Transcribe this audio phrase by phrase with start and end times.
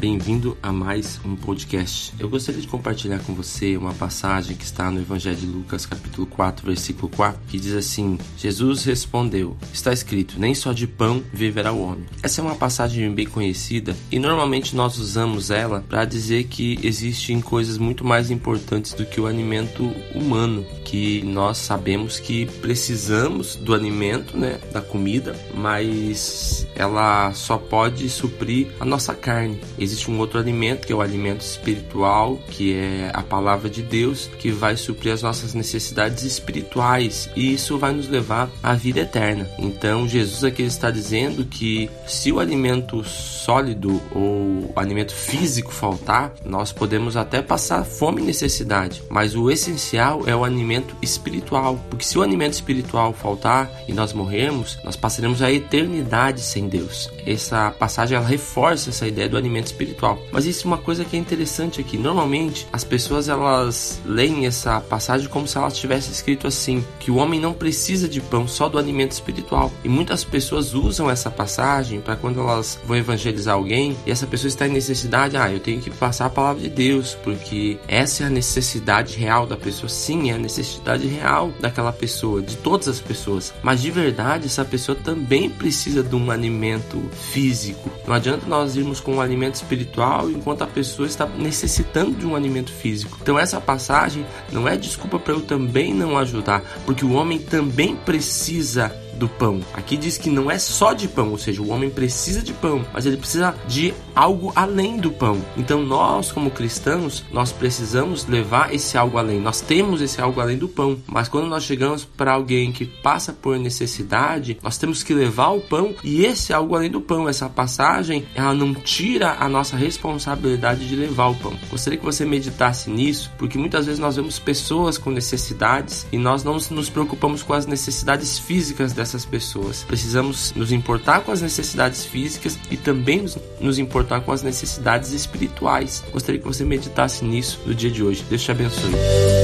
[0.00, 2.14] Bem-vindo a mais um podcast.
[2.18, 6.26] Eu gostaria de compartilhar com você uma passagem que está no Evangelho de Lucas, capítulo
[6.26, 11.70] 4, versículo 4, que diz assim: Jesus respondeu: Está escrito, nem só de pão viverá
[11.70, 12.06] o homem.
[12.22, 17.38] Essa é uma passagem bem conhecida e normalmente nós usamos ela para dizer que existem
[17.38, 23.72] coisas muito mais importantes do que o alimento humano, que nós sabemos que precisamos do
[23.72, 29.60] alimento, né, da comida, mas ela só pode suprir a nossa carne.
[29.78, 34.28] Existe um outro alimento que é o alimento espiritual, que é a palavra de Deus,
[34.40, 39.48] que vai suprir as nossas necessidades espirituais e isso vai nos levar à vida eterna.
[39.60, 46.72] Então, Jesus aqui está dizendo que se o alimento sólido ou alimento físico faltar, nós
[46.72, 52.18] podemos até passar fome e necessidade, mas o essencial é o alimento espiritual, porque se
[52.18, 57.10] o alimento espiritual faltar e nós morrermos, nós passaremos a eternidade sem Deus.
[57.26, 60.18] Essa passagem ela reforça essa ideia do alimento espiritual.
[60.32, 61.96] Mas isso é uma coisa que é interessante aqui.
[61.96, 67.16] Normalmente as pessoas elas leem essa passagem como se ela tivesse escrito assim, que o
[67.16, 69.70] homem não precisa de pão, só do alimento espiritual.
[69.84, 74.48] E muitas pessoas usam essa passagem para quando elas vão evangelizar alguém e essa pessoa
[74.48, 78.26] está em necessidade, ah, eu tenho que passar a palavra de Deus, porque essa é
[78.26, 79.88] a necessidade real da pessoa.
[79.88, 80.69] Sim, é a necessidade
[81.08, 83.52] real daquela pessoa, de todas as pessoas.
[83.62, 87.90] Mas de verdade, essa pessoa também precisa de um alimento físico.
[88.06, 92.36] Não adianta nós irmos com um alimento espiritual enquanto a pessoa está necessitando de um
[92.36, 93.18] alimento físico.
[93.20, 97.96] Então essa passagem não é desculpa para eu também não ajudar, porque o homem também
[97.96, 99.60] precisa do pão.
[99.74, 102.84] Aqui diz que não é só de pão, ou seja, o homem precisa de pão,
[102.92, 105.40] mas ele precisa de algo além do pão.
[105.56, 109.38] Então nós, como cristãos, nós precisamos levar esse algo além.
[109.38, 113.32] Nós temos esse algo além do pão, mas quando nós chegamos para alguém que passa
[113.32, 117.48] por necessidade, nós temos que levar o pão e esse algo além do pão, essa
[117.48, 121.52] passagem, ela não tira a nossa responsabilidade de levar o pão.
[121.70, 126.42] Gostaria que você meditasse nisso, porque muitas vezes nós vemos pessoas com necessidades e nós
[126.42, 129.82] não nos preocupamos com as necessidades físicas dessas dessas pessoas.
[129.82, 133.24] Precisamos nos importar com as necessidades físicas e também
[133.60, 136.04] nos importar com as necessidades espirituais.
[136.12, 138.24] Gostaria que você meditasse nisso no dia de hoje.
[138.28, 139.39] Deus te abençoe.